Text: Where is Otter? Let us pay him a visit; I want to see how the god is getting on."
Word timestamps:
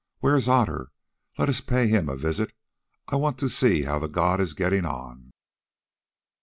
Where 0.17 0.35
is 0.35 0.49
Otter? 0.49 0.89
Let 1.37 1.47
us 1.47 1.61
pay 1.61 1.85
him 1.87 2.09
a 2.09 2.15
visit; 2.17 2.53
I 3.09 3.17
want 3.17 3.37
to 3.37 3.47
see 3.47 3.83
how 3.83 3.99
the 3.99 4.07
god 4.09 4.41
is 4.41 4.55
getting 4.55 4.83
on." 4.83 5.29